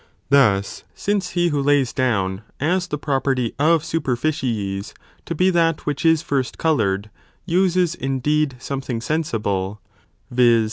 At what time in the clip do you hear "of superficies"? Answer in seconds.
3.59-4.95